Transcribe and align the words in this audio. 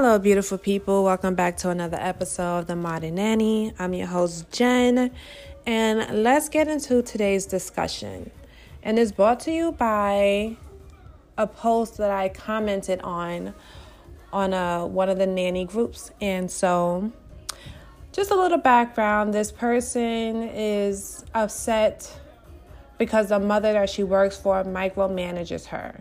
Hello, 0.00 0.16
beautiful 0.16 0.58
people. 0.58 1.02
Welcome 1.02 1.34
back 1.34 1.56
to 1.56 1.70
another 1.70 1.98
episode 2.00 2.58
of 2.58 2.66
The 2.68 2.76
Modern 2.76 3.16
Nanny. 3.16 3.72
I'm 3.80 3.94
your 3.94 4.06
host, 4.06 4.48
Jen, 4.52 5.10
and 5.66 6.22
let's 6.22 6.48
get 6.48 6.68
into 6.68 7.02
today's 7.02 7.46
discussion. 7.46 8.30
And 8.84 8.96
it's 8.96 9.10
brought 9.10 9.40
to 9.40 9.50
you 9.50 9.72
by 9.72 10.56
a 11.36 11.48
post 11.48 11.96
that 11.96 12.12
I 12.12 12.28
commented 12.28 13.00
on 13.00 13.54
on 14.32 14.52
a, 14.52 14.84
uh, 14.84 14.86
one 14.86 15.08
of 15.08 15.18
the 15.18 15.26
nanny 15.26 15.64
groups. 15.64 16.12
And 16.20 16.48
so, 16.48 17.10
just 18.12 18.30
a 18.30 18.36
little 18.36 18.58
background 18.58 19.34
this 19.34 19.50
person 19.50 20.44
is 20.44 21.24
upset 21.34 22.20
because 22.98 23.30
the 23.30 23.40
mother 23.40 23.72
that 23.72 23.90
she 23.90 24.04
works 24.04 24.36
for 24.36 24.62
micromanages 24.62 25.66
her. 25.66 26.00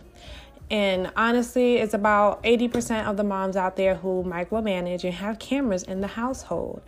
And 0.70 1.12
honestly, 1.16 1.78
it's 1.78 1.94
about 1.94 2.44
80% 2.44 3.06
of 3.06 3.18
the 3.18 3.24
moms 3.24 3.56
out 3.56 3.78
there 3.78 3.96
who 3.96 4.24
micromanage 4.24 5.04
and 5.04 5.14
have 5.14 5.40
cameras 5.40 5.84
in 5.84 6.02
the 6.02 6.08
household. 6.08 6.82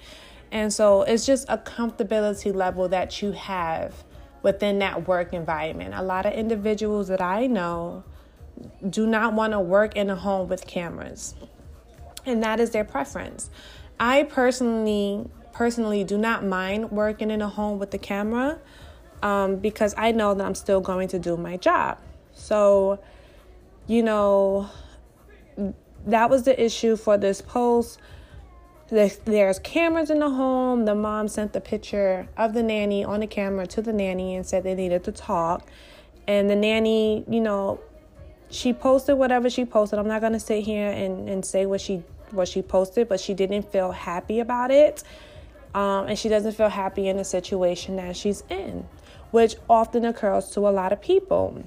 And 0.52 0.73
so 0.73 1.03
it's 1.03 1.26
just 1.26 1.45
a 1.48 1.58
comfortability 1.58 2.53
level 2.53 2.89
that 2.89 3.22
you 3.22 3.31
have 3.31 4.03
within 4.41 4.80
that 4.80 5.08
work 5.08 5.34
environment. 5.34 5.94
A 5.94 6.02
lot 6.02 6.26
of 6.26 6.34
individuals 6.34 7.08
that 7.08 7.22
I 7.22 7.48
know 7.48 8.03
do 8.89 9.08
not 9.08 9.34
want 9.34 9.53
to 9.53 9.59
work 9.59 9.95
in 9.95 10.09
a 10.09 10.16
home 10.16 10.50
with 10.50 10.66
cameras. 10.66 11.36
And 12.25 12.44
that 12.44 12.59
is 12.59 12.72
their 12.72 12.84
preference. 12.84 13.50
I 14.00 14.23
personally 14.23 15.30
personally 15.52 16.03
do 16.03 16.17
not 16.17 16.45
mind 16.45 16.91
working 16.91 17.31
in 17.31 17.41
a 17.41 17.50
home 17.50 17.80
with 17.80 17.91
the 17.91 17.98
camera 17.98 18.59
um, 19.22 19.58
because 19.58 19.94
I 19.98 20.11
know 20.11 20.34
that 20.34 20.45
I'm 20.45 20.55
still 20.55 20.80
going 20.80 21.09
to 21.09 21.20
do 21.20 21.36
my 21.36 21.58
job. 21.58 21.98
So 22.34 23.00
you 23.89 24.03
know, 24.03 24.70
that 26.05 26.30
was 26.30 26.44
the 26.44 26.64
issue 26.64 26.95
for 26.95 27.17
this 27.17 27.41
post. 27.41 28.00
There's 28.89 29.59
cameras 29.59 30.11
in 30.11 30.19
the 30.19 30.30
home. 30.30 30.86
The 30.86 30.94
mom 30.94 31.27
sent 31.27 31.53
the 31.53 31.61
picture 31.61 32.27
of 32.38 32.53
the 32.53 32.61
nanny 32.61 33.03
on 33.03 33.22
the 33.22 33.27
camera 33.27 33.66
to 33.66 33.81
the 33.81 33.91
nanny 33.91 34.36
and 34.36 34.45
said 34.45 34.64
they 34.64 34.75
needed 34.75 35.03
to 35.05 35.11
talk. 35.11 35.67
And 36.27 36.47
the 36.47 36.55
nanny, 36.55 37.25
you 37.27 37.41
know, 37.41 37.80
she 38.52 38.73
posted 38.73 39.17
whatever 39.17 39.49
she 39.49 39.66
posted. 39.66 39.97
I'm 39.97 40.08
not 40.08 40.21
gonna 40.21 40.39
sit 40.39 40.64
here 40.64 40.92
and, 40.92 41.27
and 41.27 41.44
say 41.44 41.66
what 41.66 41.81
she 41.81 42.03
what 42.30 42.47
she 42.47 42.61
posted, 42.61 43.09
but 43.09 43.19
she 43.19 43.33
didn't 43.33 43.71
feel 43.71 43.92
happy 43.92 44.39
about 44.39 44.69
it. 44.69 45.03
Um, 45.73 46.08
and 46.08 46.17
she 46.17 46.30
doesn't 46.30 46.52
feel 46.52 46.69
happy 46.69 47.08
in 47.08 47.17
the 47.17 47.23
situation 47.23 47.95
that 47.95 48.16
she's 48.16 48.44
in, 48.49 48.88
which 49.31 49.55
often 49.67 50.05
occurs 50.05 50.52
to 50.52 50.67
a 50.67 50.69
lot 50.69 50.94
of 50.94 51.02
people 51.02 51.64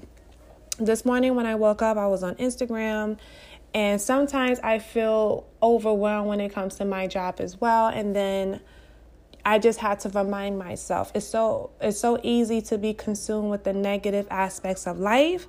this 0.79 1.05
morning 1.05 1.35
when 1.35 1.45
I 1.45 1.55
woke 1.55 1.81
up, 1.81 1.97
I 1.97 2.07
was 2.07 2.23
on 2.23 2.35
Instagram, 2.35 3.17
and 3.73 4.01
sometimes 4.01 4.59
I 4.59 4.79
feel 4.79 5.47
overwhelmed 5.61 6.27
when 6.27 6.39
it 6.39 6.53
comes 6.53 6.75
to 6.75 6.85
my 6.85 7.07
job 7.07 7.35
as 7.39 7.59
well. 7.59 7.87
And 7.87 8.15
then 8.15 8.59
I 9.45 9.59
just 9.59 9.79
had 9.79 9.99
to 10.01 10.09
remind 10.09 10.57
myself 10.57 11.11
it's 11.15 11.27
so 11.27 11.71
it's 11.81 11.99
so 11.99 12.19
easy 12.23 12.61
to 12.63 12.77
be 12.77 12.93
consumed 12.93 13.49
with 13.49 13.63
the 13.63 13.73
negative 13.73 14.27
aspects 14.29 14.87
of 14.87 14.99
life 14.99 15.47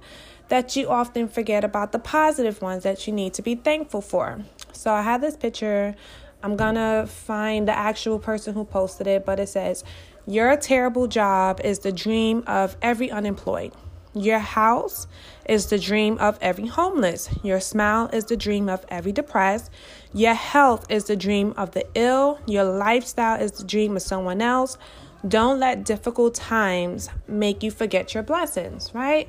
that 0.49 0.77
you 0.77 0.89
often 0.89 1.29
forget 1.29 1.65
about 1.65 1.93
the 1.93 1.99
positive 1.99 2.61
ones 2.61 2.83
that 2.83 3.07
you 3.07 3.13
need 3.13 3.35
to 3.35 3.43
be 3.43 3.55
thankful 3.55 4.01
for. 4.01 4.41
So 4.73 4.93
I 4.93 5.03
have 5.03 5.21
this 5.21 5.37
picture. 5.37 5.95
I'm 6.43 6.57
gonna 6.57 7.07
find 7.07 7.67
the 7.67 7.77
actual 7.77 8.19
person 8.19 8.53
who 8.55 8.65
posted 8.65 9.07
it, 9.07 9.25
but 9.25 9.41
it 9.41 9.49
says, 9.49 9.85
Your 10.27 10.57
terrible 10.57 11.07
job 11.07 11.61
is 11.65 11.79
the 11.79 11.93
dream 11.93 12.43
of 12.47 12.77
every 12.83 13.11
unemployed. 13.11 13.73
Your 14.15 14.39
house 14.39 15.07
is 15.47 15.67
the 15.67 15.79
dream 15.79 16.19
of 16.19 16.39
every 16.41 16.67
homeless. 16.67 17.29
Your 17.43 17.61
smile 17.61 18.09
is 18.13 18.27
the 18.27 18.37
dream 18.37 18.69
of 18.69 18.85
every 18.89 19.13
depressed. 19.13 19.71
Your 20.13 20.35
health 20.35 20.87
is 20.89 21.05
the 21.05 21.17
dream 21.17 21.53
of 21.57 21.73
the 21.73 21.85
ill. 21.95 22.39
Your 22.47 22.65
lifestyle 22.65 23.41
is 23.41 23.53
the 23.53 23.65
dream 23.65 23.97
of 23.97 24.03
someone 24.03 24.41
else. 24.41 24.79
Don't 25.27 25.59
let 25.59 25.85
difficult 25.85 26.35
times 26.35 27.09
make 27.27 27.63
you 27.63 27.71
forget 27.71 28.15
your 28.15 28.23
blessings, 28.23 28.95
right? 28.95 29.29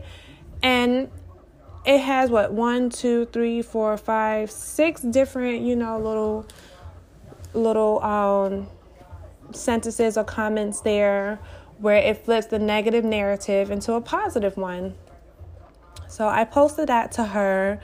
And 0.62 1.10
it 1.86 2.00
has 2.00 2.30
what 2.30 2.54
one, 2.54 2.90
two, 2.90 3.26
three, 3.26 3.62
four, 3.62 3.98
five, 3.98 4.52
six 4.52 5.02
different, 5.02 5.62
you 5.64 5.76
know, 5.76 6.00
little 6.00 6.46
little 7.54 8.04
um 8.04 8.68
sentences 9.52 10.18
or 10.18 10.24
comments 10.24 10.82
there 10.82 11.40
where 11.78 11.98
it 11.98 12.24
flips 12.26 12.48
the 12.48 12.60
negative 12.60 13.04
narrative 13.04 13.72
into 13.72 13.94
a 13.94 14.02
positive 14.02 14.58
one. 14.58 14.96
So 16.08 16.28
I 16.28 16.44
posted 16.46 16.88
that 16.88 17.12
to 17.14 17.26
her 17.26 17.80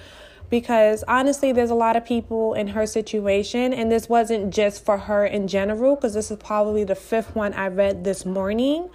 because 0.50 1.04
honestly, 1.08 1.54
there's 1.54 1.70
a 1.70 1.76
lot 1.76 1.96
of 1.96 2.06
people 2.06 2.54
in 2.54 2.68
her 2.68 2.86
situation, 2.86 3.74
and 3.74 3.90
this 3.90 4.10
wasn't 4.10 4.54
just 4.54 4.84
for 4.84 4.98
her 4.98 5.26
in 5.26 5.48
general, 5.48 5.96
because 5.96 6.14
this 6.14 6.30
is 6.30 6.38
probably 6.38 6.84
the 6.84 6.94
fifth 6.94 7.34
one 7.36 7.54
I 7.54 7.70
read 7.70 8.04
this 8.04 8.26
morning 8.26 8.90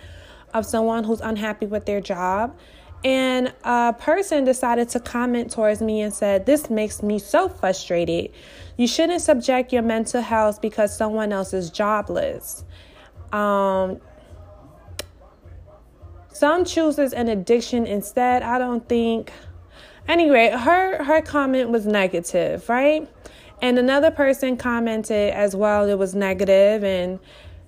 of 0.53 0.67
someone 0.67 1.05
who's 1.05 1.23
unhappy 1.23 1.67
with 1.67 1.87
their 1.87 2.01
job. 2.03 2.57
And 3.05 3.55
a 3.65 3.95
person 3.99 4.45
decided 4.45 4.91
to 4.91 5.01
comment 5.01 5.51
towards 5.51 5.81
me 5.81 6.03
and 6.03 6.13
said, 6.13 6.45
This 6.45 6.69
makes 6.69 7.03
me 7.03 7.19
so 7.19 7.49
frustrated. 7.49 8.33
You 8.77 8.87
shouldn't 8.87 9.23
subject 9.23 9.73
your 9.73 9.83
mental 9.83 10.21
health 10.21 10.61
because 10.61 10.97
someone 10.97 11.33
else 11.33 11.55
is 11.55 11.71
jobless. 11.71 12.65
Um, 13.33 14.01
some 16.37 16.65
chooses 16.65 17.13
an 17.13 17.29
addiction 17.29 17.87
instead. 17.87 18.43
I 18.43 18.59
don't 18.59 18.87
think. 18.89 19.33
Anyway, 20.09 20.51
her 20.51 21.03
her 21.03 21.23
comment 21.23 21.71
was 21.71 21.87
negative, 21.87 22.69
right? 22.69 23.09
And 23.63 23.79
another 23.79 24.11
person 24.11 24.57
commented 24.57 25.33
as 25.33 25.57
well. 25.57 25.89
It 25.89 25.99
was 25.99 26.15
negative, 26.15 26.85
and 26.85 27.19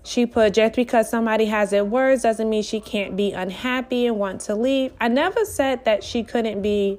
she 0.05 0.27
put 0.27 0.55
just 0.55 0.75
because 0.75 1.09
somebody 1.09 1.47
has 1.47 1.73
it 1.73 1.87
worse 1.87 2.23
doesn't 2.23 2.49
mean 2.49 2.63
she 2.63 2.81
can't 2.81 3.17
be 3.17 3.33
unhappy 3.33 4.07
and 4.07 4.19
want 4.19 4.43
to 4.43 4.55
leave. 4.55 4.93
I 5.01 5.09
never 5.09 5.45
said 5.45 5.85
that 5.85 6.05
she 6.05 6.23
couldn't 6.23 6.63
be 6.63 6.99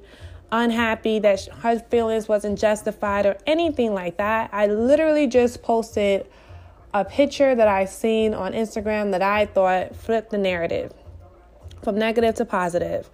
unhappy, 0.52 1.20
that 1.20 1.46
her 1.60 1.78
feelings 1.78 2.28
wasn't 2.28 2.58
justified 2.58 3.26
or 3.26 3.38
anything 3.46 3.94
like 3.94 4.16
that. 4.16 4.50
I 4.52 4.66
literally 4.66 5.26
just 5.28 5.62
posted 5.62 6.26
a 6.92 7.04
picture 7.04 7.54
that 7.54 7.68
I 7.68 7.84
seen 7.84 8.34
on 8.34 8.52
Instagram 8.52 9.12
that 9.12 9.22
I 9.22 9.46
thought 9.46 9.94
flipped 9.94 10.30
the 10.30 10.38
narrative 10.38 10.92
from 11.82 11.98
negative 11.98 12.34
to 12.36 12.44
positive. 12.44 13.10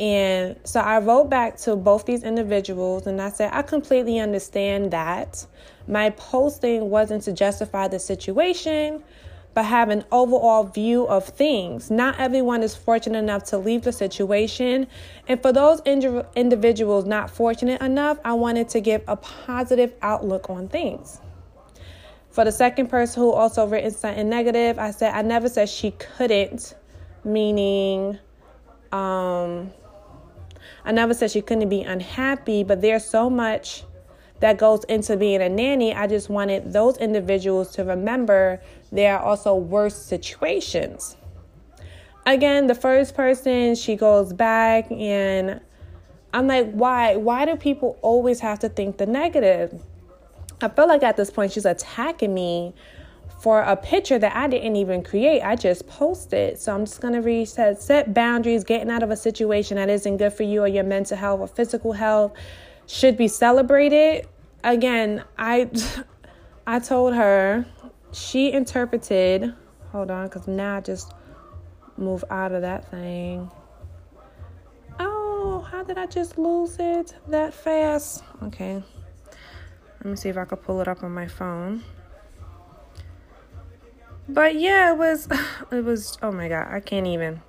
And 0.00 0.56
so 0.62 0.80
I 0.80 1.00
wrote 1.00 1.28
back 1.28 1.56
to 1.58 1.74
both 1.74 2.06
these 2.06 2.22
individuals 2.22 3.06
and 3.06 3.20
I 3.20 3.30
said, 3.30 3.50
I 3.52 3.62
completely 3.62 4.20
understand 4.20 4.92
that. 4.92 5.44
My 5.88 6.10
posting 6.10 6.90
wasn't 6.90 7.24
to 7.24 7.32
justify 7.32 7.88
the 7.88 7.98
situation, 7.98 9.02
but 9.54 9.64
have 9.64 9.88
an 9.88 10.04
overall 10.12 10.64
view 10.64 11.08
of 11.08 11.24
things. 11.24 11.90
Not 11.90 12.20
everyone 12.20 12.62
is 12.62 12.76
fortunate 12.76 13.18
enough 13.18 13.44
to 13.44 13.58
leave 13.58 13.82
the 13.82 13.92
situation. 13.92 14.86
And 15.26 15.42
for 15.42 15.52
those 15.52 15.82
indi- 15.84 16.22
individuals 16.36 17.04
not 17.04 17.28
fortunate 17.28 17.80
enough, 17.80 18.18
I 18.24 18.34
wanted 18.34 18.68
to 18.70 18.80
give 18.80 19.02
a 19.08 19.16
positive 19.16 19.94
outlook 20.00 20.48
on 20.48 20.68
things. 20.68 21.20
For 22.30 22.44
the 22.44 22.52
second 22.52 22.88
person 22.88 23.20
who 23.20 23.32
also 23.32 23.66
written 23.66 23.90
something 23.90 24.28
negative, 24.28 24.78
I 24.78 24.92
said, 24.92 25.12
I 25.12 25.22
never 25.22 25.48
said 25.48 25.68
she 25.68 25.90
couldn't 25.90 26.74
meaning 27.24 28.18
um, 28.92 29.72
I 30.84 30.92
never 30.92 31.14
said 31.14 31.30
she 31.30 31.42
couldn't 31.42 31.68
be 31.68 31.82
unhappy, 31.82 32.64
but 32.64 32.80
there's 32.80 33.04
so 33.04 33.28
much 33.28 33.84
that 34.40 34.56
goes 34.56 34.84
into 34.84 35.16
being 35.16 35.42
a 35.42 35.48
nanny. 35.48 35.94
I 35.94 36.06
just 36.06 36.28
wanted 36.30 36.72
those 36.72 36.96
individuals 36.98 37.72
to 37.72 37.84
remember 37.84 38.60
there 38.92 39.18
are 39.18 39.22
also 39.24 39.54
worse 39.54 39.96
situations. 39.96 41.16
Again, 42.24 42.66
the 42.66 42.74
first 42.74 43.14
person, 43.14 43.74
she 43.74 43.96
goes 43.96 44.32
back 44.32 44.90
and 44.90 45.60
I'm 46.32 46.46
like, 46.46 46.70
why? 46.72 47.16
Why 47.16 47.46
do 47.46 47.56
people 47.56 47.98
always 48.02 48.40
have 48.40 48.58
to 48.60 48.68
think 48.68 48.98
the 48.98 49.06
negative? 49.06 49.82
I 50.60 50.68
feel 50.68 50.88
like 50.88 51.02
at 51.02 51.16
this 51.16 51.30
point 51.30 51.52
she's 51.52 51.64
attacking 51.64 52.34
me 52.34 52.74
for 53.38 53.62
a 53.62 53.76
picture 53.76 54.18
that 54.18 54.34
I 54.34 54.48
didn't 54.48 54.76
even 54.76 55.02
create. 55.02 55.42
I 55.42 55.54
just 55.54 55.86
posted. 55.86 56.58
So 56.58 56.74
I'm 56.74 56.84
just 56.84 57.00
going 57.00 57.14
to 57.14 57.46
said 57.46 57.80
set 57.80 58.12
boundaries, 58.12 58.64
getting 58.64 58.90
out 58.90 59.02
of 59.02 59.10
a 59.10 59.16
situation 59.16 59.76
that 59.76 59.88
isn't 59.88 60.16
good 60.16 60.32
for 60.32 60.42
you 60.42 60.62
or 60.62 60.68
your 60.68 60.84
mental 60.84 61.16
health 61.16 61.40
or 61.40 61.46
physical 61.46 61.92
health 61.92 62.32
should 62.86 63.16
be 63.16 63.28
celebrated. 63.28 64.26
Again, 64.64 65.24
I 65.36 65.70
I 66.66 66.80
told 66.80 67.14
her 67.14 67.64
she 68.12 68.52
interpreted, 68.52 69.54
hold 69.92 70.10
on 70.10 70.28
cuz 70.28 70.48
now 70.48 70.76
I 70.76 70.80
just 70.80 71.12
move 71.96 72.24
out 72.30 72.52
of 72.52 72.62
that 72.62 72.90
thing. 72.90 73.50
Oh, 74.98 75.60
how 75.70 75.84
did 75.84 75.96
I 75.96 76.06
just 76.06 76.38
lose 76.38 76.76
it 76.80 77.14
that 77.28 77.54
fast? 77.54 78.24
Okay. 78.42 78.82
Let 79.98 80.06
me 80.06 80.16
see 80.16 80.28
if 80.28 80.36
I 80.36 80.44
can 80.44 80.58
pull 80.58 80.80
it 80.80 80.88
up 80.88 81.02
on 81.02 81.12
my 81.12 81.26
phone. 81.26 81.84
But 84.28 84.56
yeah, 84.56 84.92
it 84.92 84.98
was 84.98 85.28
it 85.72 85.84
was 85.84 86.18
oh 86.22 86.32
my 86.32 86.48
god, 86.48 86.68
I 86.70 86.80
can't 86.80 87.06
even. 87.06 87.40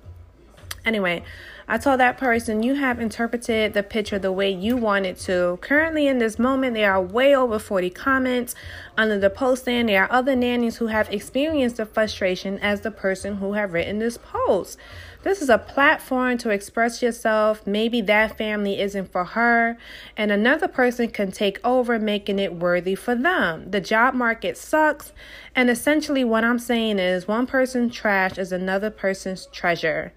Anyway, 0.84 1.22
I 1.72 1.78
told 1.78 2.00
that 2.00 2.18
person, 2.18 2.64
you 2.64 2.74
have 2.74 2.98
interpreted 2.98 3.74
the 3.74 3.84
picture 3.84 4.18
the 4.18 4.32
way 4.32 4.50
you 4.50 4.76
wanted 4.76 5.16
to. 5.18 5.56
Currently, 5.60 6.08
in 6.08 6.18
this 6.18 6.36
moment, 6.36 6.74
there 6.74 6.92
are 6.92 7.00
way 7.00 7.32
over 7.32 7.60
40 7.60 7.90
comments 7.90 8.56
under 8.98 9.20
the 9.20 9.30
post, 9.30 9.68
and 9.68 9.88
There 9.88 10.02
are 10.02 10.10
other 10.10 10.34
nannies 10.34 10.78
who 10.78 10.88
have 10.88 11.08
experienced 11.12 11.76
the 11.76 11.86
frustration 11.86 12.58
as 12.58 12.80
the 12.80 12.90
person 12.90 13.36
who 13.36 13.52
have 13.52 13.72
written 13.72 14.00
this 14.00 14.18
post. 14.18 14.78
This 15.22 15.40
is 15.40 15.48
a 15.48 15.58
platform 15.58 16.38
to 16.38 16.50
express 16.50 17.02
yourself. 17.02 17.64
Maybe 17.64 18.00
that 18.00 18.36
family 18.36 18.80
isn't 18.80 19.12
for 19.12 19.24
her, 19.24 19.78
and 20.16 20.32
another 20.32 20.66
person 20.66 21.06
can 21.06 21.30
take 21.30 21.60
over, 21.62 22.00
making 22.00 22.40
it 22.40 22.54
worthy 22.54 22.96
for 22.96 23.14
them. 23.14 23.70
The 23.70 23.80
job 23.80 24.14
market 24.14 24.58
sucks, 24.58 25.12
and 25.54 25.70
essentially, 25.70 26.24
what 26.24 26.42
I'm 26.42 26.58
saying 26.58 26.98
is 26.98 27.28
one 27.28 27.46
person's 27.46 27.94
trash 27.94 28.38
is 28.38 28.50
another 28.50 28.90
person's 28.90 29.46
treasure. 29.52 30.12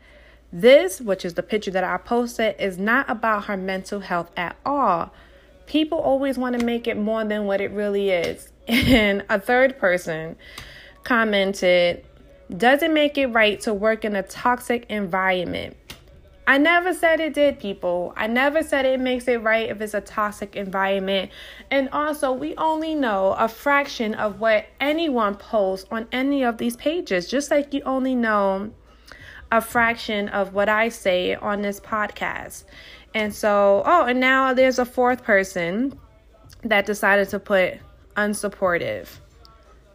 This, 0.55 1.01
which 1.01 1.25
is 1.25 1.33
the 1.33 1.41
picture 1.41 1.71
that 1.71 1.83
I 1.83 1.97
posted, 1.97 2.55
is 2.59 2.77
not 2.77 3.09
about 3.09 3.45
her 3.45 3.57
mental 3.57 4.01
health 4.01 4.29
at 4.37 4.55
all. 4.63 5.11
People 5.65 5.97
always 5.97 6.37
want 6.37 6.59
to 6.59 6.63
make 6.63 6.87
it 6.87 6.95
more 6.95 7.25
than 7.25 7.45
what 7.45 7.59
it 7.59 7.71
really 7.71 8.11
is. 8.11 8.49
And 8.67 9.25
a 9.29 9.39
third 9.39 9.79
person 9.79 10.37
commented, 11.03 12.05
doesn't 12.55 12.93
make 12.93 13.17
it 13.17 13.27
right 13.27 13.59
to 13.61 13.73
work 13.73 14.05
in 14.05 14.15
a 14.15 14.23
toxic 14.23 14.85
environment. 14.89 15.75
I 16.45 16.59
never 16.59 16.93
said 16.93 17.19
it 17.19 17.33
did, 17.33 17.59
people. 17.59 18.13
I 18.15 18.27
never 18.27 18.61
said 18.61 18.85
it 18.85 18.99
makes 18.99 19.27
it 19.27 19.41
right 19.41 19.69
if 19.69 19.81
it's 19.81 19.93
a 19.93 20.01
toxic 20.01 20.55
environment. 20.55 21.31
And 21.71 21.89
also, 21.89 22.31
we 22.31 22.55
only 22.57 22.93
know 22.93 23.33
a 23.39 23.47
fraction 23.47 24.13
of 24.13 24.39
what 24.39 24.65
anyone 24.79 25.35
posts 25.35 25.87
on 25.89 26.07
any 26.11 26.43
of 26.43 26.57
these 26.59 26.75
pages, 26.75 27.27
just 27.27 27.49
like 27.49 27.73
you 27.73 27.81
only 27.85 28.13
know 28.13 28.71
a 29.53 29.61
fraction 29.61 30.29
of 30.29 30.55
what 30.55 30.67
I 30.67 30.89
say 30.89 31.35
on 31.35 31.61
this 31.61 31.79
podcast. 31.79 32.63
And 33.13 33.33
so, 33.33 33.83
oh, 33.85 34.05
and 34.05 34.19
now 34.19 34.53
there's 34.53 34.79
a 34.79 34.85
fourth 34.85 35.23
person 35.23 35.97
that 36.63 36.87
decided 36.87 37.29
to 37.29 37.39
put 37.39 37.75
unsupportive. 38.17 39.07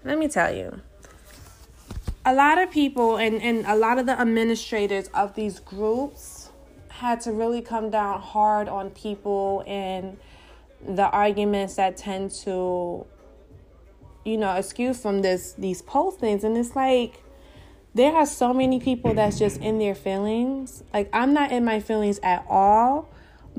Let 0.04 0.16
me 0.16 0.28
tell 0.28 0.54
you 0.54 0.80
a 2.24 2.34
lot 2.34 2.58
of 2.58 2.70
people 2.70 3.16
and, 3.16 3.42
and 3.42 3.66
a 3.66 3.74
lot 3.74 3.98
of 3.98 4.06
the 4.06 4.20
administrators 4.20 5.08
of 5.08 5.34
these 5.34 5.58
groups 5.58 6.50
had 6.88 7.20
to 7.22 7.32
really 7.32 7.62
come 7.62 7.90
down 7.90 8.20
hard 8.20 8.68
on 8.68 8.90
people 8.90 9.64
and 9.66 10.18
the 10.86 11.08
arguments 11.08 11.74
that 11.76 11.96
tend 11.96 12.30
to 12.30 13.04
you 14.24 14.36
know 14.36 14.54
excuse 14.56 15.00
from 15.00 15.22
this 15.22 15.54
these 15.54 15.80
postings 15.82 16.44
and 16.44 16.56
it's 16.56 16.76
like 16.76 17.22
there 17.94 18.14
are 18.14 18.26
so 18.26 18.52
many 18.52 18.78
people 18.78 19.14
that's 19.14 19.38
just 19.38 19.60
in 19.60 19.78
their 19.78 19.94
feelings 19.94 20.82
like 20.92 21.08
i'm 21.12 21.32
not 21.32 21.50
in 21.52 21.64
my 21.64 21.80
feelings 21.80 22.20
at 22.22 22.44
all 22.48 23.08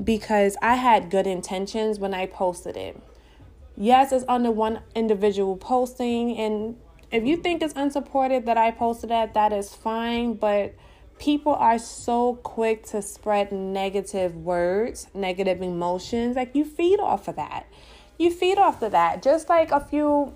because 0.02 0.56
i 0.62 0.74
had 0.74 1.10
good 1.10 1.26
intentions 1.26 1.98
when 1.98 2.14
i 2.14 2.26
posted 2.26 2.76
it 2.76 3.00
yes 3.76 4.12
it's 4.12 4.24
under 4.28 4.50
one 4.50 4.80
individual 4.94 5.56
posting 5.56 6.36
and 6.36 6.76
if 7.10 7.24
you 7.24 7.36
think 7.36 7.62
it's 7.62 7.74
unsupported 7.76 8.46
that 8.46 8.56
I 8.56 8.70
posted 8.70 9.10
that, 9.10 9.34
that 9.34 9.52
is 9.52 9.74
fine, 9.74 10.34
but 10.34 10.74
people 11.18 11.54
are 11.54 11.78
so 11.78 12.36
quick 12.36 12.86
to 12.86 13.02
spread 13.02 13.52
negative 13.52 14.36
words, 14.36 15.08
negative 15.12 15.60
emotions. 15.60 16.36
Like 16.36 16.54
you 16.54 16.64
feed 16.64 17.00
off 17.00 17.28
of 17.28 17.36
that. 17.36 17.66
You 18.18 18.30
feed 18.30 18.58
off 18.58 18.82
of 18.82 18.92
that. 18.92 19.22
Just 19.22 19.48
like 19.48 19.72
a 19.72 19.80
few 19.80 20.34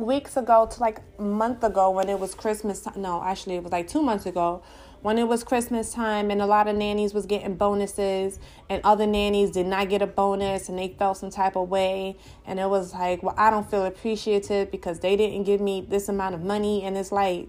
weeks 0.00 0.36
ago 0.36 0.68
to 0.70 0.80
like 0.80 1.00
a 1.18 1.22
month 1.22 1.62
ago 1.64 1.90
when 1.90 2.08
it 2.08 2.18
was 2.18 2.34
Christmas. 2.34 2.86
No, 2.96 3.22
actually, 3.22 3.56
it 3.56 3.62
was 3.62 3.72
like 3.72 3.88
two 3.88 4.02
months 4.02 4.26
ago 4.26 4.62
when 5.02 5.18
it 5.18 5.26
was 5.26 5.42
Christmas 5.42 5.92
time 5.92 6.30
and 6.30 6.40
a 6.40 6.46
lot 6.46 6.68
of 6.68 6.76
nannies 6.76 7.12
was 7.12 7.26
getting 7.26 7.56
bonuses 7.56 8.38
and 8.68 8.80
other 8.84 9.06
nannies 9.06 9.50
did 9.50 9.66
not 9.66 9.88
get 9.88 10.00
a 10.00 10.06
bonus 10.06 10.68
and 10.68 10.78
they 10.78 10.88
felt 10.96 11.16
some 11.16 11.30
type 11.30 11.56
of 11.56 11.68
way 11.68 12.16
and 12.46 12.60
it 12.60 12.68
was 12.68 12.94
like, 12.94 13.22
well, 13.22 13.34
I 13.36 13.50
don't 13.50 13.68
feel 13.68 13.84
appreciative 13.84 14.70
because 14.70 15.00
they 15.00 15.16
didn't 15.16 15.42
give 15.42 15.60
me 15.60 15.80
this 15.80 16.08
amount 16.08 16.36
of 16.36 16.42
money 16.42 16.82
and 16.84 16.96
it's 16.96 17.10
like 17.10 17.48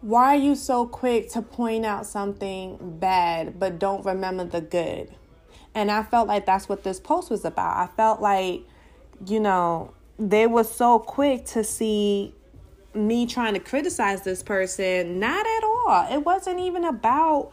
why 0.00 0.34
are 0.34 0.38
you 0.38 0.54
so 0.54 0.86
quick 0.86 1.28
to 1.28 1.42
point 1.42 1.84
out 1.84 2.06
something 2.06 2.78
bad 2.98 3.58
but 3.60 3.78
don't 3.78 4.04
remember 4.04 4.44
the 4.44 4.62
good? 4.62 5.14
And 5.74 5.90
I 5.90 6.02
felt 6.02 6.26
like 6.26 6.46
that's 6.46 6.68
what 6.68 6.84
this 6.84 6.98
post 6.98 7.30
was 7.30 7.44
about. 7.44 7.76
I 7.76 7.86
felt 7.94 8.20
like, 8.20 8.62
you 9.26 9.40
know, 9.40 9.92
they 10.20 10.46
were 10.46 10.64
so 10.64 10.98
quick 10.98 11.46
to 11.46 11.64
see 11.64 12.34
me 12.92 13.26
trying 13.26 13.54
to 13.54 13.60
criticize 13.60 14.22
this 14.22 14.42
person. 14.42 15.18
Not 15.18 15.46
at 15.46 15.64
all. 15.64 16.06
It 16.12 16.24
wasn't 16.24 16.60
even 16.60 16.84
about 16.84 17.52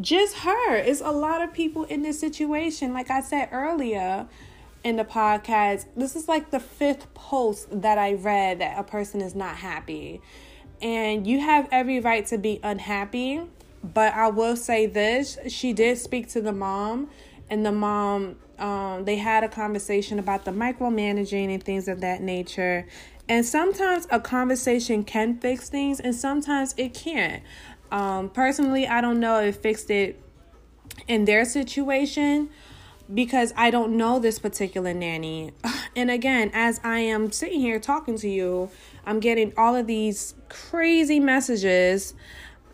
just 0.00 0.36
her. 0.38 0.76
It's 0.76 1.00
a 1.00 1.10
lot 1.10 1.42
of 1.42 1.52
people 1.52 1.84
in 1.84 2.02
this 2.02 2.20
situation. 2.20 2.92
Like 2.92 3.10
I 3.10 3.20
said 3.20 3.48
earlier 3.50 4.28
in 4.84 4.96
the 4.96 5.04
podcast, 5.04 5.86
this 5.96 6.14
is 6.14 6.28
like 6.28 6.52
the 6.52 6.60
fifth 6.60 7.12
post 7.14 7.68
that 7.82 7.98
I 7.98 8.14
read 8.14 8.60
that 8.60 8.78
a 8.78 8.84
person 8.84 9.20
is 9.20 9.34
not 9.34 9.56
happy. 9.56 10.20
And 10.80 11.26
you 11.26 11.40
have 11.40 11.68
every 11.72 11.98
right 11.98 12.24
to 12.26 12.38
be 12.38 12.60
unhappy. 12.62 13.42
But 13.82 14.14
I 14.14 14.28
will 14.28 14.56
say 14.56 14.86
this 14.86 15.36
she 15.48 15.74
did 15.74 15.98
speak 15.98 16.28
to 16.30 16.40
the 16.40 16.52
mom, 16.52 17.10
and 17.50 17.64
the 17.64 17.72
mom, 17.72 18.36
um, 18.58 19.04
they 19.04 19.16
had 19.16 19.44
a 19.44 19.48
conversation 19.48 20.18
about 20.18 20.44
the 20.44 20.50
micromanaging 20.50 21.52
and 21.52 21.62
things 21.62 21.88
of 21.88 22.00
that 22.00 22.20
nature. 22.20 22.86
And 23.28 23.44
sometimes 23.44 24.06
a 24.10 24.20
conversation 24.20 25.04
can 25.04 25.38
fix 25.38 25.68
things, 25.68 26.00
and 26.00 26.14
sometimes 26.14 26.74
it 26.76 26.94
can't. 26.94 27.42
Um, 27.90 28.28
personally, 28.28 28.86
I 28.86 29.00
don't 29.00 29.20
know 29.20 29.40
if 29.40 29.56
it 29.56 29.62
fixed 29.62 29.90
it 29.90 30.20
in 31.08 31.24
their 31.24 31.44
situation 31.44 32.50
because 33.12 33.52
I 33.56 33.70
don't 33.70 33.96
know 33.96 34.18
this 34.18 34.38
particular 34.38 34.94
nanny. 34.94 35.52
And 35.96 36.10
again, 36.10 36.50
as 36.52 36.80
I 36.82 36.98
am 36.98 37.30
sitting 37.30 37.60
here 37.60 37.78
talking 37.78 38.18
to 38.18 38.28
you, 38.28 38.68
I'm 39.06 39.20
getting 39.20 39.52
all 39.56 39.76
of 39.76 39.86
these 39.86 40.34
crazy 40.48 41.20
messages 41.20 42.14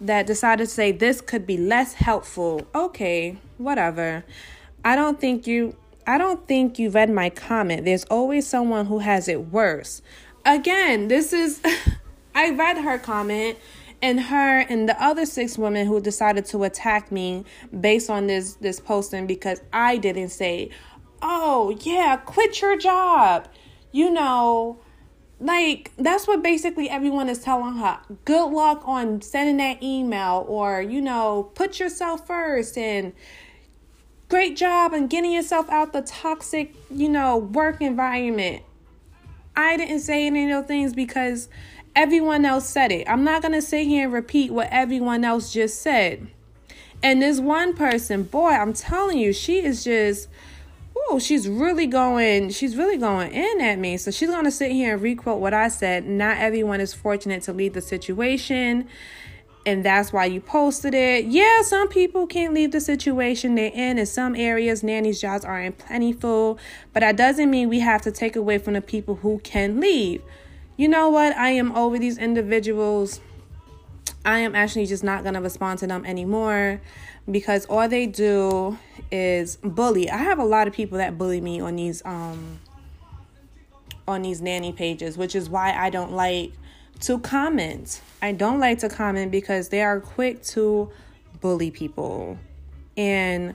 that 0.01 0.27
decided 0.27 0.65
to 0.65 0.71
say 0.71 0.91
this 0.91 1.21
could 1.21 1.47
be 1.47 1.59
less 1.59 1.93
helpful. 1.93 2.67
Okay, 2.75 3.37
whatever. 3.59 4.25
I 4.85 4.97
don't 4.97 5.21
think 5.21 5.47
you 5.47 5.77
I 6.07 6.19
don't 6.19 6.47
think 6.49 6.79
you 6.79 6.91
read 6.91 7.11
my 7.11 7.31
comment. 7.31 7.85
There's 7.85 8.05
always 8.05 8.47
someone 8.47 8.87
who 8.87 8.99
has 8.99 9.29
it 9.29 9.49
worse 9.53 10.03
again, 10.45 11.09
this 11.09 11.33
is 11.33 11.61
I 12.35 12.51
read 12.51 12.79
her 12.79 12.99
comment 12.99 13.59
and 14.03 14.21
her 14.21 14.61
and 14.61 14.89
the 14.89 15.03
other 15.03 15.27
six 15.27 15.59
women 15.59 15.87
who 15.87 16.01
decided 16.01 16.47
to 16.47 16.65
attack 16.65 17.13
me 17.13 17.45
based 17.79 18.09
on 18.09 18.27
this 18.27 18.55
this 18.55 18.81
posting 18.81 19.27
because 19.27 19.61
I 19.73 19.97
didn't 19.97 20.31
say, 20.31 20.71
"Oh, 21.23 21.77
yeah, 21.81 22.17
quit 22.17 22.61
your 22.61 22.79
job." 22.79 23.49
You 23.93 24.11
know, 24.11 24.79
like 25.41 25.91
that's 25.99 26.27
what 26.27 26.43
basically 26.43 26.89
everyone 26.89 27.29
is 27.29 27.41
telling 27.41 27.77
her. 27.77 28.01
Good 28.25 28.51
luck 28.51 28.83
on 28.87 29.21
sending 29.21 29.59
that 29.59 29.83
email 29.83 30.45
or, 30.49 30.81
you 30.81 31.01
know, 31.01 31.51
put 31.55 31.81
yourself 31.81 32.27
first 32.27 32.79
and 32.79 33.13
great 34.31 34.57
job 34.57 34.95
on 34.95 35.09
getting 35.09 35.33
yourself 35.33 35.69
out 35.71 35.93
the 35.93 36.03
toxic, 36.03 36.73
you 36.89 37.09
know, 37.09 37.37
work 37.37 37.83
environment. 37.83 38.63
I 39.57 39.77
didn't 39.77 40.01
say 40.01 40.27
any 40.27 40.45
of 40.51 40.61
those 40.61 40.69
things 40.69 40.95
because 40.95 41.49
everyone 41.97 42.45
else 42.45 42.67
said 42.67 42.93
it. 42.93 43.11
I'm 43.11 43.25
not 43.25 43.43
going 43.43 43.53
to 43.53 43.61
sit 43.61 43.87
here 43.87 44.05
and 44.05 44.13
repeat 44.13 44.53
what 44.53 44.69
everyone 44.71 45.25
else 45.25 45.53
just 45.53 45.83
said. 45.83 46.29
And 47.03 47.21
this 47.21 47.41
one 47.41 47.75
person, 47.75 48.23
boy, 48.23 48.51
I'm 48.51 48.73
telling 48.73 49.19
you, 49.19 49.33
she 49.33 49.59
is 49.65 49.83
just, 49.83 50.29
oh, 50.97 51.19
she's 51.19 51.49
really 51.49 51.89
going, 51.89 52.51
she's 52.51 52.77
really 52.77 52.99
going 52.99 53.33
in 53.33 53.61
at 53.61 53.81
me. 53.81 53.97
So 53.97 54.13
she's 54.13 54.31
going 54.31 54.45
to 54.45 54.53
sit 54.53 54.71
here 54.71 54.95
and 54.95 55.03
requote 55.03 55.41
what 55.41 55.55
I 55.55 55.67
said. 55.67 56.07
Not 56.07 56.39
everyone 56.39 56.81
is 56.81 56.95
fortunate 56.95 57.43
to 57.45 57.53
lead 57.53 57.75
the 57.75 57.81
situation 57.81 58.89
and 59.67 59.85
that's 59.85 60.13
why 60.13 60.25
you 60.25 60.41
posted 60.41 60.95
it. 60.95 61.27
Yeah, 61.27 61.63
some 61.63 61.89
people 61.89 62.27
can't 62.27 62.55
leave 62.55 62.73
the 62.73 62.81
situation 62.81 63.55
they're 63.55 63.71
in. 63.73 63.99
In 63.99 64.07
some 64.07 64.35
areas, 64.35 64.83
nannies' 64.83 65.21
jobs 65.21 65.45
aren't 65.45 65.79
plentiful, 65.79 66.59
but 66.93 67.01
that 67.01 67.17
doesn't 67.17 67.51
mean 67.51 67.69
we 67.69 67.81
have 67.81 68.03
to 68.03 68.11
take 68.11 68.37
away 68.37 68.59
from 68.59 68.75
the 68.75 68.81
people 68.81 69.17
who 69.17 69.39
can 69.41 69.79
leave. 69.81 70.23
You 70.77 70.89
know 70.89 71.11
what? 71.11 71.37
I 71.37 71.51
am 71.51 71.73
over 71.77 71.99
these 71.99 72.17
individuals. 72.17 73.21
I 74.25 74.39
am 74.41 74.55
actually 74.55 74.87
just 74.87 75.05
not 75.05 75.23
going 75.23 75.35
to 75.35 75.41
respond 75.41 75.79
to 75.81 75.87
them 75.87 76.05
anymore 76.07 76.81
because 77.31 77.67
all 77.67 77.89
they 77.89 78.07
do 78.07 78.79
is 79.11 79.57
bully. 79.57 80.11
I 80.11 80.19
have 80.19 80.39
a 80.39 80.45
lot 80.45 80.69
of 80.69 80.75
people 80.75 80.99
that 80.99 81.19
bully 81.19 81.41
me 81.41 81.61
on 81.61 81.77
these 81.77 82.03
um 82.05 82.61
on 84.09 84.23
these 84.23 84.41
nanny 84.41 84.73
pages, 84.73 85.17
which 85.17 85.35
is 85.35 85.49
why 85.49 85.73
I 85.73 85.91
don't 85.91 86.13
like 86.13 86.53
to 87.01 87.19
comment. 87.19 88.01
I 88.23 88.33
don't 88.33 88.61
like 88.61 88.79
to 88.81 88.89
comment 88.89 89.31
because 89.31 89.69
they 89.71 89.83
are 89.83 90.01
quick 90.01 90.43
to 90.45 90.91
bully 91.41 91.71
people. 91.71 92.39
And 92.97 93.55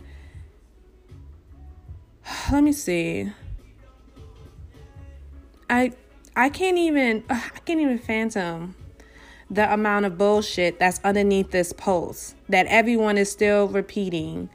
let 2.51 2.63
me 2.63 2.71
see. 2.71 3.31
I 5.69 5.93
I 6.35 6.49
can't 6.49 6.77
even 6.77 7.23
I 7.29 7.39
can't 7.65 7.79
even 7.79 7.99
phantom 7.99 8.75
the 9.49 9.71
amount 9.71 10.05
of 10.05 10.17
bullshit 10.17 10.79
that's 10.79 10.99
underneath 11.03 11.51
this 11.51 11.71
post 11.71 12.35
that 12.49 12.65
everyone 12.67 13.17
is 13.17 13.31
still 13.31 13.67
repeating. 13.67 14.49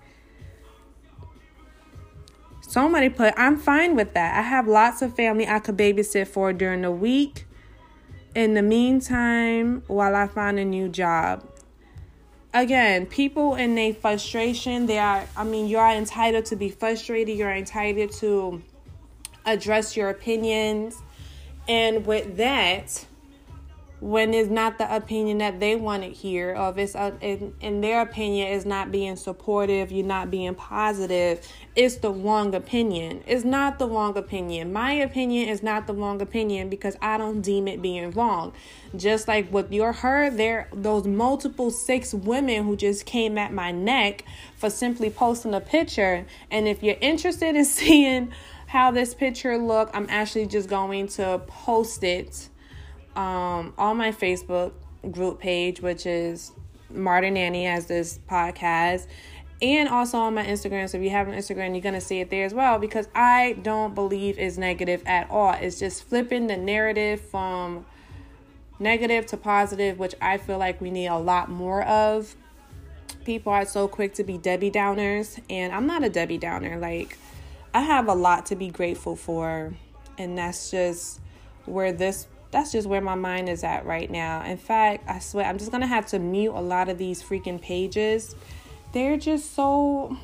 Somebody 2.61 3.09
put, 3.09 3.35
I'm 3.37 3.57
fine 3.57 3.97
with 3.97 4.15
that. 4.15 4.39
I 4.39 4.43
have 4.43 4.69
lots 4.69 5.03
of 5.03 5.15
family 5.15 5.47
I 5.47 5.59
could 5.59 5.77
babysit 5.77 6.29
for 6.29 6.53
during 6.53 6.83
the 6.83 6.91
week. 6.91 7.47
In 8.35 8.55
the 8.55 8.63
meantime, 8.63 9.83
while 9.89 10.15
I 10.15 10.29
find 10.29 10.59
a 10.59 10.65
new 10.65 10.89
job. 10.89 11.45
Again, 12.55 13.07
people 13.07 13.55
in 13.57 13.75
their 13.75 13.95
frustration, 13.95 14.87
they 14.87 14.99
are, 14.99 15.25
I 15.37 15.45
mean, 15.45 15.67
you 15.67 15.79
are 15.79 15.93
entitled 15.93 16.45
to 16.47 16.57
be 16.57 16.69
frustrated. 16.69 17.37
You're 17.37 17.53
entitled 17.53 18.13
to 18.15 18.63
address 19.47 19.97
your 19.97 20.11
opinions. 20.11 21.01
And 21.69 22.07
with 22.07 22.37
that, 22.37 23.05
when 24.01 24.33
it's 24.33 24.49
not 24.49 24.79
the 24.79 24.95
opinion 24.95 25.39
that 25.39 25.61
they 25.61 25.77
want 25.77 26.03
to 26.03 26.09
hear, 26.09 26.57
or 26.57 26.71
if 26.71 26.79
it's 26.79 26.95
uh, 26.95 27.13
in, 27.21 27.53
in 27.61 27.83
their 27.83 28.01
opinion 28.01 28.49
is 28.49 28.65
not 28.65 28.91
being 28.91 29.15
supportive, 29.15 29.93
you're 29.93 30.07
not 30.07 30.31
being 30.31 30.55
positive, 30.55 31.47
it's 31.77 31.97
the 31.97 32.11
wrong 32.11 32.55
opinion. 32.55 33.23
It's 33.27 33.45
not 33.45 33.79
the 33.79 33.87
wrong 33.87 34.17
opinion. 34.17 34.73
My 34.73 34.93
opinion 34.93 35.51
is 35.51 35.63
not 35.63 35.87
the 35.87 35.93
wrong 35.93 36.23
opinion 36.23 36.71
because 36.71 36.97
I 37.03 37.19
don't 37.19 37.43
deem 37.43 37.69
it 37.69 37.83
being 37.83 38.11
wrong. 38.13 38.55
Just 38.97 39.29
like 39.29 39.53
with 39.53 39.71
your 39.71 39.93
her, 39.93 40.31
there 40.31 40.69
those 40.73 41.07
multiple 41.07 41.71
six 41.71 42.15
women 42.15 42.65
who 42.65 42.77
just 42.77 43.05
came 43.05 43.37
at 43.37 43.53
my 43.53 43.71
neck 43.71 44.25
for 44.57 44.71
simply 44.71 45.11
posting 45.11 45.53
a 45.53 45.61
picture. 45.61 46.25
And 46.51 46.67
if 46.67 46.83
you're 46.83 46.97
interested 47.03 47.55
in 47.55 47.65
seeing 47.67 48.33
how 48.67 48.91
this 48.93 49.15
picture 49.15 49.59
look, 49.59 49.91
I'm 49.93 50.07
actually 50.09 50.47
just 50.47 50.71
going 50.71 51.09
to 51.09 51.43
post 51.47 52.03
it 52.03 52.49
um, 53.17 53.75
on 53.79 53.97
my 53.97 54.13
Facebook 54.13 54.73
group 55.11 55.41
page, 55.41 55.81
which 55.81 56.07
is 56.07 56.53
Modern 56.91 57.35
Nanny 57.35 57.67
as 57.67 57.87
this 57.87 58.19
podcast, 58.29 59.07
and 59.63 59.89
also 59.89 60.19
on 60.19 60.35
my 60.35 60.45
Instagram. 60.45 60.89
So 60.89 60.99
if 60.99 61.05
you 61.05 61.11
have 61.11 61.29
an 61.29 61.35
Instagram, 61.35 61.73
you're 61.73 61.81
gonna 61.81 62.01
see 62.01 62.21
it 62.21 62.31
there 62.31 62.45
as 62.45 62.55
well 62.55 62.79
because 62.79 63.09
I 63.15 63.59
don't 63.63 63.95
believe 63.95 64.39
it's 64.39 64.57
negative 64.57 65.03
at 65.07 65.31
all. 65.31 65.53
It's 65.53 65.79
just 65.79 66.05
flipping 66.05 66.47
the 66.47 66.57
narrative 66.57 67.21
from 67.21 67.85
negative 68.79 69.27
to 69.27 69.37
positive, 69.37 69.99
which 69.99 70.15
I 70.21 70.39
feel 70.39 70.59
like 70.59 70.81
we 70.81 70.91
need 70.91 71.07
a 71.07 71.19
lot 71.19 71.51
more 71.51 71.83
of. 71.83 72.35
People 73.25 73.53
are 73.53 73.67
so 73.67 73.87
quick 73.87 74.15
to 74.15 74.25
be 74.25 74.39
Debbie 74.39 74.71
Downers, 74.71 75.39
and 75.51 75.73
I'm 75.73 75.87
not 75.87 76.03
a 76.03 76.09
Debbie 76.09 76.39
Downer. 76.39 76.79
Like, 76.79 77.19
I 77.75 77.83
have 77.83 78.09
a 78.09 78.15
lot 78.15 78.47
to 78.47 78.57
be 78.57 78.69
grateful 78.69 79.15
for, 79.15 79.75
and 80.17 80.39
that's 80.39 80.71
just 80.71 81.21
where 81.67 81.93
this 81.93 82.27
that's 82.51 82.73
just 82.73 82.89
where 82.89 83.01
my 83.01 83.15
mind 83.15 83.49
is 83.49 83.63
at 83.63 83.87
right 83.87 84.11
now. 84.11 84.45
In 84.45 84.57
fact, 84.57 85.09
I 85.09 85.19
swear 85.21 85.47
I'm 85.47 85.59
just 85.59 85.71
gonna 85.71 85.87
have 85.87 86.07
to 86.09 86.19
mute 86.19 86.53
a 86.53 86.61
lot 86.61 86.89
of 86.89 86.99
these 86.99 87.23
freaking 87.23 87.61
pages. 87.61 88.35
They're 88.93 89.17
just 89.17 89.55
so 89.55 90.17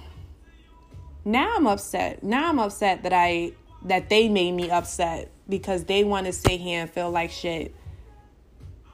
now 1.24 1.54
I'm 1.56 1.66
upset. 1.66 2.22
Now 2.22 2.48
I'm 2.48 2.58
upset 2.58 3.02
that 3.02 3.12
I 3.12 3.52
that 3.84 4.08
they 4.08 4.28
made 4.28 4.52
me 4.52 4.70
upset 4.70 5.30
because 5.48 5.84
they 5.84 6.04
want 6.04 6.26
to 6.26 6.32
sit 6.32 6.60
here 6.60 6.82
and 6.82 6.90
feel 6.90 7.10
like 7.10 7.30
shit. 7.30 7.74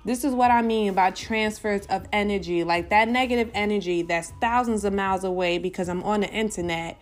This 0.05 0.25
is 0.25 0.35
what 0.35 0.51
I 0.51 0.62
mean 0.62 0.95
by 0.95 1.12
transfers 1.12 1.87
of 1.87 2.07
energy, 2.12 2.65
like 2.65 2.91
that 2.91 3.09
negative 3.09 3.51
energy 3.55 4.03
that's 4.03 4.33
thousands 4.41 4.85
of 4.85 4.93
miles 4.93 5.25
away 5.25 5.59
because 5.59 5.89
I'm 5.89 6.03
on 6.03 6.21
the 6.21 6.29
internet 6.29 6.99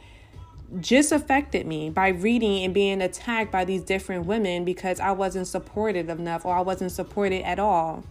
just 0.79 1.11
affected 1.11 1.67
me 1.67 1.91
by 1.91 2.09
reading 2.09 2.65
and 2.65 2.73
being 2.73 3.03
attacked 3.03 3.51
by 3.51 3.65
these 3.65 3.83
different 3.83 4.27
women 4.27 4.65
because 4.65 5.01
I 5.01 5.13
wasn't 5.13 5.49
supported 5.49 6.09
enough 6.09 6.45
or 6.45 6.55
I 6.55 6.61
wasn't 6.61 6.93
supported 6.93 7.43
at 7.45 7.59
all. 7.59 8.05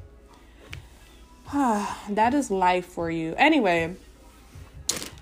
that 1.53 2.33
is 2.33 2.51
life 2.51 2.85
for 2.85 3.09
you. 3.09 3.33
Anyway, 3.37 3.95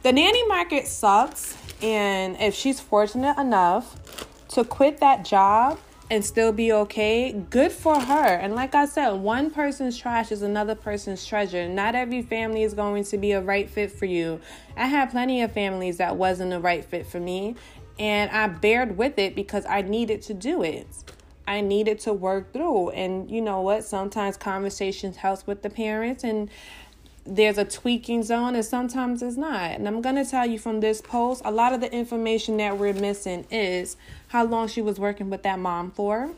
the 0.03 0.11
nanny 0.11 0.47
market 0.47 0.87
sucks, 0.87 1.55
and 1.81 2.37
if 2.39 2.55
she's 2.55 2.79
fortunate 2.79 3.37
enough 3.37 3.95
to 4.49 4.63
quit 4.63 4.99
that 4.99 5.23
job 5.23 5.79
and 6.09 6.23
still 6.23 6.53
be 6.53 6.71
okay, 6.71 7.33
good 7.49 7.71
for 7.71 7.99
her. 7.99 8.25
And 8.25 8.55
like 8.55 8.73
I 8.75 8.85
said, 8.85 9.11
one 9.11 9.51
person's 9.51 9.97
trash 9.97 10.31
is 10.31 10.41
another 10.41 10.75
person's 10.75 11.25
treasure. 11.25 11.67
Not 11.67 11.95
every 11.95 12.21
family 12.21 12.63
is 12.63 12.73
going 12.73 13.03
to 13.05 13.17
be 13.17 13.33
a 13.33 13.41
right 13.41 13.69
fit 13.69 13.91
for 13.91 14.05
you. 14.05 14.39
I 14.77 14.87
had 14.87 15.11
plenty 15.11 15.41
of 15.41 15.51
families 15.51 15.97
that 15.97 16.15
wasn't 16.15 16.53
a 16.53 16.59
right 16.59 16.85
fit 16.85 17.07
for 17.07 17.19
me, 17.19 17.55
and 17.99 18.31
I 18.31 18.47
bared 18.47 18.97
with 18.97 19.19
it 19.19 19.35
because 19.35 19.65
I 19.65 19.81
needed 19.81 20.21
to 20.23 20.33
do 20.33 20.63
it. 20.63 20.87
I 21.47 21.61
needed 21.61 21.99
to 21.99 22.13
work 22.13 22.51
through. 22.51 22.89
And 22.91 23.31
you 23.31 23.41
know 23.41 23.61
what? 23.61 23.85
Sometimes 23.85 24.35
conversations 24.37 25.15
helps 25.15 25.47
with 25.47 25.61
the 25.61 25.69
parents 25.69 26.23
and 26.23 26.49
there's 27.27 27.57
a 27.57 27.65
tweaking 27.65 28.23
zone 28.23 28.55
and 28.55 28.63
sometimes 28.63 29.21
it's 29.21 29.37
not. 29.37 29.71
And 29.71 29.87
I'm 29.87 30.01
going 30.01 30.15
to 30.15 30.25
tell 30.25 30.45
you 30.45 30.57
from 30.57 30.79
this 30.79 31.01
post, 31.01 31.41
a 31.43 31.51
lot 31.51 31.73
of 31.73 31.81
the 31.81 31.91
information 31.93 32.57
that 32.57 32.77
we're 32.77 32.93
missing 32.93 33.45
is 33.51 33.97
how 34.29 34.45
long 34.45 34.67
she 34.67 34.81
was 34.81 34.99
working 34.99 35.29
with 35.29 35.43
that 35.43 35.59
mom 35.59 35.91
for. 35.91 36.31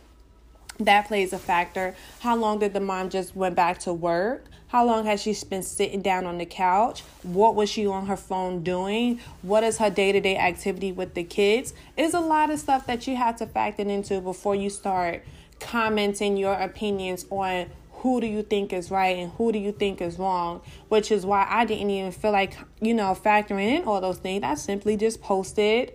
That 0.80 1.08
plays 1.08 1.34
a 1.34 1.38
factor. 1.38 1.96
How 2.22 2.36
long 2.36 2.60
did 2.60 2.74
the 2.74 2.80
mom 2.80 3.10
just 3.10 3.36
went 3.36 3.56
back 3.56 3.80
to 3.80 3.94
work? 3.94 4.46
How 4.70 4.86
long 4.86 5.06
has 5.06 5.22
she 5.22 5.36
been 5.50 5.64
sitting 5.64 6.02
down 6.02 6.26
on 6.26 6.38
the 6.38 6.46
couch? 6.46 7.02
What 7.24 7.56
was 7.56 7.70
she 7.70 7.86
on 7.86 8.06
her 8.06 8.16
phone 8.16 8.64
doing? 8.64 9.20
What 9.42 9.64
is 9.64 9.80
her 9.80 9.90
day 9.90 10.12
to 10.12 10.22
day 10.22 10.38
activity 10.38 10.92
with 10.92 11.16
the 11.16 11.24
kids? 11.24 11.74
Is 11.98 12.14
a 12.14 12.20
lot 12.20 12.50
of 12.50 12.60
stuff 12.60 12.86
that 12.88 13.08
you 13.08 13.16
have 13.16 13.36
to 13.38 13.48
factor 13.48 13.84
into 13.84 14.22
before 14.22 14.56
you 14.56 14.70
start 14.70 15.24
commenting 15.60 16.38
your 16.38 16.54
opinions 16.54 17.26
on 17.30 17.66
who 18.00 18.22
do 18.22 18.28
you 18.28 18.44
think 18.44 18.72
is 18.72 18.90
right 18.90 19.18
and 19.18 19.32
who 19.34 19.52
do 19.52 19.60
you 19.60 19.72
think 19.72 20.02
is 20.02 20.18
wrong, 20.18 20.62
which 20.88 21.12
is 21.12 21.26
why 21.26 21.46
I 21.50 21.66
didn't 21.66 21.90
even 21.90 22.12
feel 22.12 22.32
like, 22.32 22.58
you 22.82 22.94
know, 22.94 23.14
factoring 23.14 23.80
in 23.80 23.84
all 23.84 24.00
those 24.00 24.18
things. 24.18 24.44
I 24.44 24.56
simply 24.56 24.96
just 24.96 25.22
posted 25.22 25.94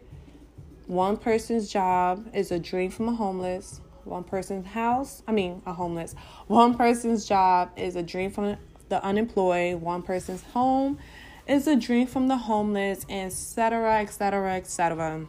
one 0.87 1.17
person's 1.17 1.73
job 1.73 2.29
is 2.35 2.53
a 2.53 2.59
dream 2.59 2.91
from 2.91 3.09
a 3.09 3.15
homeless, 3.15 3.81
one 4.05 4.23
person's 4.23 4.67
house, 4.67 5.23
I 5.27 5.33
mean, 5.33 5.63
a 5.65 5.73
homeless, 5.73 6.15
one 6.47 6.77
person's 6.77 7.25
job 7.25 7.71
is 7.77 7.97
a 7.97 8.03
dream 8.03 8.31
from 8.31 8.59
the 8.91 9.03
unemployed, 9.03 9.81
one 9.81 10.03
person's 10.03 10.43
home 10.43 10.99
is 11.47 11.67
a 11.67 11.75
dream 11.75 12.07
from 12.07 12.29
the 12.29 12.37
homeless, 12.37 13.07
etc., 13.09 14.01
etc., 14.01 14.57
etc. 14.57 15.27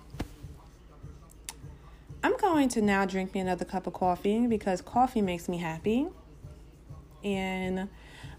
I'm 2.21 2.37
going 2.37 2.67
to 2.69 2.81
now 2.81 3.05
drink 3.05 3.33
me 3.33 3.39
another 3.39 3.63
cup 3.63 3.87
of 3.87 3.93
coffee 3.93 4.45
because 4.47 4.81
coffee 4.81 5.21
makes 5.21 5.47
me 5.47 5.59
happy 5.59 6.07
and 7.25 7.89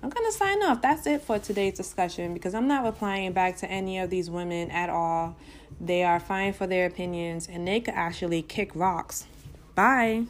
I'm 0.03 0.11
going 0.11 0.31
to 0.31 0.33
sign 0.33 0.63
off. 0.63 0.81
That's 0.81 1.07
it 1.07 1.23
for 1.23 1.39
today's 1.39 1.75
discussion 1.75 2.33
because 2.33 2.55
I'm 2.55 2.69
not 2.69 2.85
replying 2.85 3.33
back 3.33 3.57
to 3.59 3.71
any 3.71 3.99
of 3.99 4.09
these 4.09 4.31
women 4.31 4.71
at 4.71 4.89
all. 4.89 5.37
They 5.81 6.05
are 6.05 6.21
fine 6.21 6.53
for 6.53 6.67
their 6.67 6.87
opinions 6.87 7.49
and 7.49 7.67
they 7.67 7.81
could 7.81 7.95
actually 7.95 8.43
kick 8.43 8.71
rocks. 8.75 9.27
Bye. 9.75 10.27